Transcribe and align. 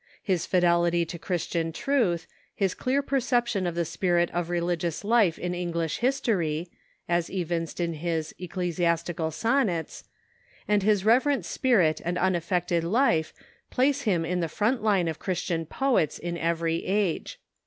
His 0.23 0.47
fidelity 0.47 1.05
to 1.05 1.19
Christian 1.19 1.71
truth, 1.71 2.25
his 2.55 2.73
clear 2.73 3.03
perception 3.03 3.67
of 3.67 3.75
the 3.75 3.85
spirit 3.85 4.31
of 4.31 4.49
relig 4.49 4.83
ious 4.83 5.03
life 5.03 5.37
in 5.37 5.53
English 5.53 5.97
history 5.99 6.71
(as 7.07 7.29
evinced 7.29 7.79
in 7.79 7.93
his 7.93 8.33
"Ecclesiastical 8.39 9.29
Sonnets"), 9.29 10.03
and 10.67 10.81
his 10.81 11.05
reverent 11.05 11.45
spirit 11.45 12.01
and 12.03 12.17
unaffected 12.17 12.83
life 12.83 13.31
place 13.69 14.01
him 14.01 14.25
in 14.25 14.39
the 14.39 14.47
front 14.49 14.81
line 14.81 15.07
of 15.07 15.19
Christian 15.19 15.67
poets, 15.67 16.17
in 16.17 16.35
every 16.35 16.83
age. 16.83 17.39